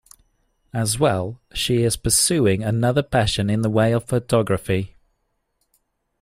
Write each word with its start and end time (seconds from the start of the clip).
As 0.73 0.97
well, 0.97 1.39
she 1.53 1.83
is 1.83 1.95
pursuing 1.95 2.63
another 2.63 3.03
passion 3.03 3.51
in 3.51 3.61
the 3.61 3.69
way 3.69 3.91
of 3.91 4.05
photography. 4.05 4.95